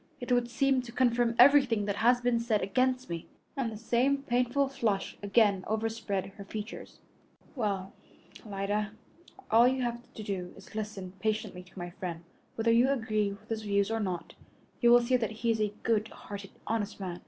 [0.19, 4.23] It would seem to confirm everything that has been said against me," and the same
[4.23, 6.97] painful flush again overspread her features.
[7.55, 7.93] "Well,
[8.43, 8.93] Alida,
[9.51, 12.23] all that you have to do is to listen patiently to my friend.
[12.55, 14.33] Whether you agree with his views or not,
[14.79, 17.19] you will see that he is a good hearted, honest man.